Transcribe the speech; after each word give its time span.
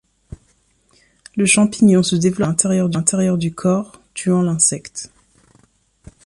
Le 1.35 1.45
champignon 1.45 2.01
se 2.01 2.15
développe 2.15 2.65
alors 2.65 2.87
à 2.89 2.91
l’intérieur 2.91 3.37
du 3.37 3.53
corps 3.53 4.01
tuant 4.15 4.41
l’insecte. 4.41 5.11